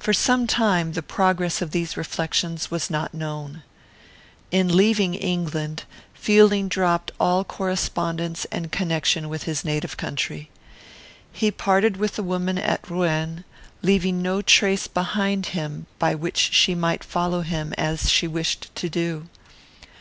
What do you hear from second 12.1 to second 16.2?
the woman at Rouen, leaving no trace behind him by